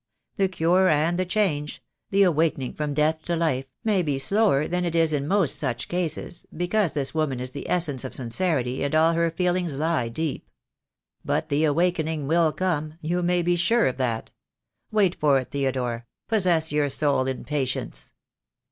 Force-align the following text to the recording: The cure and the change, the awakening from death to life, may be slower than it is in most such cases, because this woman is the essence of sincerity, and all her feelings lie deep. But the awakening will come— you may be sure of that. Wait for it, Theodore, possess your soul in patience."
The 0.37 0.47
cure 0.47 0.89
and 0.89 1.19
the 1.19 1.27
change, 1.27 1.83
the 2.09 2.23
awakening 2.23 2.73
from 2.73 2.95
death 2.95 3.21
to 3.25 3.35
life, 3.35 3.67
may 3.83 4.01
be 4.01 4.17
slower 4.17 4.67
than 4.67 4.83
it 4.83 4.95
is 4.95 5.13
in 5.13 5.27
most 5.27 5.57
such 5.59 5.87
cases, 5.87 6.43
because 6.57 6.93
this 6.93 7.13
woman 7.13 7.39
is 7.39 7.51
the 7.51 7.69
essence 7.69 8.03
of 8.03 8.15
sincerity, 8.15 8.83
and 8.83 8.95
all 8.95 9.13
her 9.13 9.29
feelings 9.29 9.75
lie 9.75 10.09
deep. 10.09 10.49
But 11.23 11.49
the 11.49 11.65
awakening 11.65 12.25
will 12.27 12.51
come— 12.51 12.95
you 13.11 13.21
may 13.21 13.43
be 13.43 13.55
sure 13.55 13.85
of 13.85 13.97
that. 13.97 14.31
Wait 14.89 15.13
for 15.13 15.37
it, 15.37 15.51
Theodore, 15.51 16.07
possess 16.27 16.71
your 16.71 16.89
soul 16.89 17.27
in 17.27 17.43
patience." 17.43 18.11